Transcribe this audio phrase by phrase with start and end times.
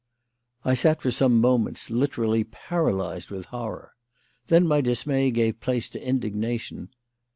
[0.65, 3.91] I sat for some moments literally paralysed with horror.
[4.47, 6.89] Then my dismay gave place to indignation.